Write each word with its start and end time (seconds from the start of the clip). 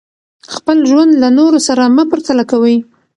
خپل 0.53 0.77
ژوند 0.89 1.11
له 1.21 1.29
نورو 1.37 1.59
سره 1.67 1.83
مه 1.95 2.03
پرتله 2.11 2.43
کوئ. 2.51 2.75